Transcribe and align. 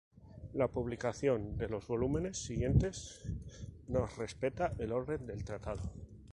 La 0.53 0.67
publicación 0.67 1.59
de 1.59 1.69
los 1.69 1.85
volúmenes 1.85 2.39
siguientes 2.39 3.21
no 3.87 4.07
respeta 4.07 4.73
el 4.79 4.93
orden 4.93 5.27
del 5.27 5.43
tratado. 5.43 5.93